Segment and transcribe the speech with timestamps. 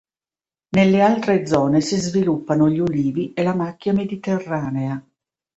[0.69, 4.99] Nelle altre zone si sviluppano gli ulivi e la macchia mediterranea.